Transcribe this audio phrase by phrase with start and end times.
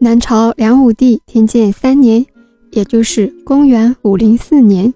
[0.00, 2.24] 南朝梁武帝天监三年，
[2.72, 4.92] 也就是公元五零四年，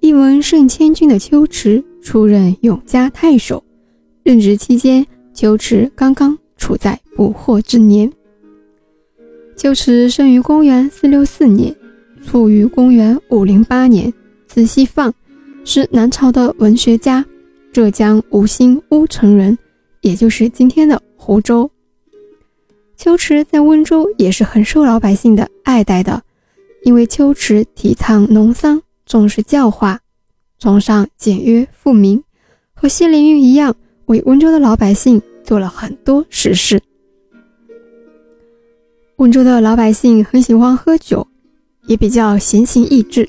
[0.00, 3.62] 一文胜千军的秋池出任永嘉太守。
[4.24, 8.10] 任职期间，秋池刚刚处在不惑之年。
[9.56, 11.74] 秋池生于公元四六四年，
[12.24, 14.12] 卒于公元五零八年，
[14.46, 15.12] 字希放，
[15.64, 17.24] 是南朝的文学家，
[17.72, 19.56] 浙江吴兴乌城人，
[20.00, 21.70] 也就是今天的湖州。
[23.02, 26.22] 秋池在温州也是很受老百姓的爱戴的，
[26.82, 30.00] 因为秋池提倡农桑，重视教化，
[30.58, 32.22] 崇尚简约富民，
[32.74, 36.78] 和谢灵运一样，为温州的老百姓做了很多实事。
[39.16, 41.26] 温州的老百姓很喜欢喝酒，
[41.86, 43.26] 也比较闲情逸致，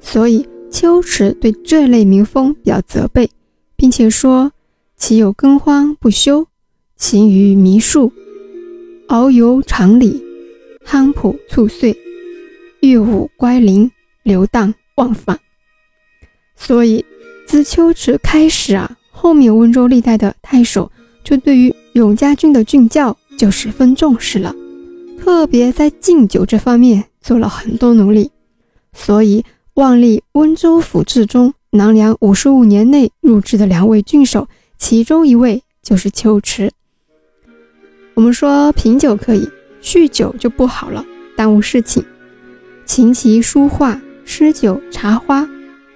[0.00, 3.30] 所以秋池对这类民风比较责备，
[3.76, 4.50] 并且说
[4.98, 6.48] ：“岂有耕荒不休，
[6.96, 8.12] 勤于迷术。”
[9.12, 10.24] 遨游常理，
[10.86, 11.94] 夯朴猝岁，
[12.80, 13.90] 乐舞乖灵，
[14.22, 15.38] 流荡忘返。
[16.56, 17.04] 所以
[17.46, 20.90] 自秋池开始啊，后面温州历代的太守
[21.22, 24.56] 就对于永嘉郡的郡教就十分重视了，
[25.20, 28.30] 特别在敬酒这方面做了很多努力。
[28.94, 34.48] 所以万历温州府志中南梁五十五年内入职的两位郡守，
[34.78, 36.72] 其中一位就是秋池。
[38.14, 39.48] 我们说品酒可以，
[39.82, 41.04] 酗酒就不好了，
[41.36, 42.04] 耽误事情。
[42.84, 45.48] 琴棋书画、诗酒茶花，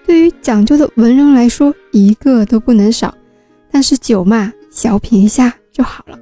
[0.06, 3.14] 对于讲究的文人来说，一个都不能少。
[3.70, 6.18] 但是酒嘛，小品一下就好了。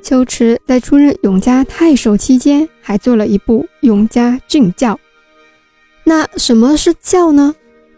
[0.00, 4.94] 秋池在出任永嘉太守期间，还做了一部《永嘉郡教》。
[6.04, 7.52] 那什么是教呢？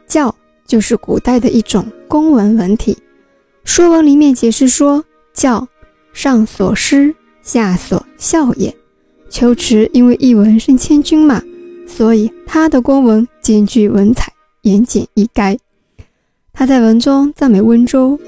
[0.06, 0.34] 教
[0.66, 2.94] 就是古代的一种公文文体。
[3.64, 5.04] 《说文》里面解释说，
[5.34, 5.69] 教。
[6.19, 8.74] 上所诗，下所效也。
[9.30, 11.41] 秋池因为一文胜千军嘛，
[11.86, 15.56] 所以他的公文兼具文采，言简意赅。
[16.53, 18.19] 他在文中赞美温州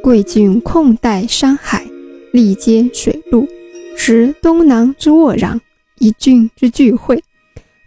[0.00, 1.84] 贵郡控带山海，
[2.32, 3.48] 力接水陆，
[3.96, 5.58] 持东南之沃壤，
[5.98, 7.20] 一郡之聚会。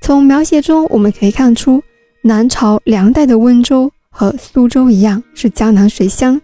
[0.02, 1.82] 从描写中我们可以看出，
[2.24, 6.42] 南朝梁代的温州和苏州一样，是江南水乡，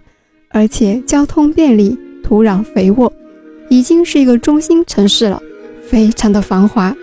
[0.51, 1.99] 而且交通便利。
[2.24, 3.12] 土壤肥沃，
[3.69, 5.41] 已经是一个中心城市了，
[5.88, 6.96] 非常的繁华。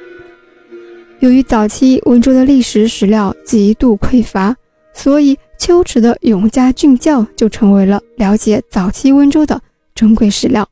[1.21, 4.55] 由于早期温州的历史史料极度匮乏，
[4.93, 9.61] 所以秋池的《永嘉郡教》就成为了了解早期温州的
[9.95, 10.69] 珍贵史料。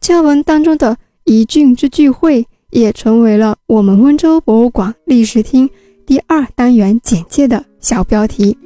[0.00, 5.68] 教文当中的“一郡之聚会”也成为了我们温州博物馆历史厅
[6.06, 8.56] 第二单元简介的小标题。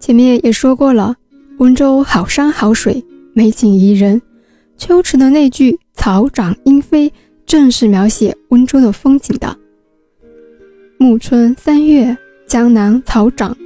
[0.00, 1.14] 前面也说过了，
[1.58, 3.04] 温州好山好水。
[3.32, 4.20] 美景宜人，
[4.76, 7.12] 秋池的那句“草长莺飞”
[7.46, 9.56] 正是描写温州的风景的。
[10.98, 13.56] 暮春三月，江南草长，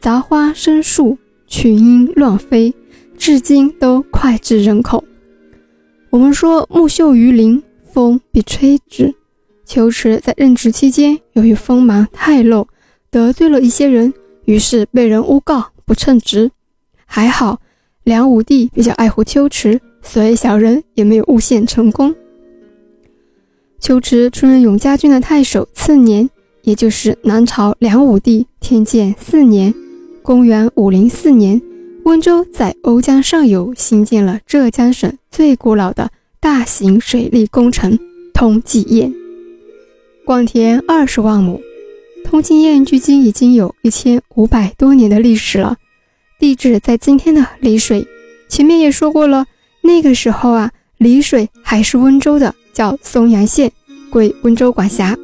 [0.00, 1.16] 杂花生树，
[1.46, 2.74] 群莺乱飞，
[3.16, 5.04] 至今都脍炙人口。
[6.10, 9.14] 我们说木秀于林，风必吹之。
[9.64, 12.66] 秋池在任职期间，由于锋芒太露，
[13.10, 14.12] 得罪了一些人，
[14.44, 16.50] 于是被人诬告不称职。
[17.04, 17.60] 还好。
[18.06, 22.14] 梁武帝比较爱护秋池，所以小人也没有诬陷成功。
[23.80, 26.30] 秋池出任永嘉郡的太守次年，
[26.62, 29.74] 也就是南朝梁武帝天监四年
[30.22, 31.60] （公元504年），
[32.06, 36.08] 温州在瓯江上游兴建了浙江省最古老的
[36.38, 37.98] 大型水利工程
[38.32, 39.12] 通济堰，
[40.24, 41.60] 广田二十万亩。
[42.24, 45.76] 通济堰距今已经有一千五百多年的历史了。
[46.38, 48.06] 地址在今天的丽水，
[48.48, 49.46] 前面也说过了。
[49.80, 53.72] 那个时候啊，丽水还是温州的，叫松阳县，
[54.10, 55.16] 归温州管辖。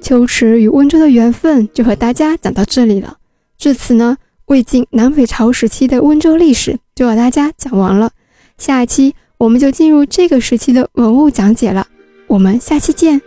[0.00, 3.18] 秋池与温州的缘分就和大家讲到这里了。
[3.56, 4.16] 至此呢，
[4.46, 8.10] 魏晋南北朝时期的温州历史就和大家讲完了。
[8.58, 11.86] 下一期我们就进入这个时期的文物讲解了。
[12.26, 13.22] 我们下期见。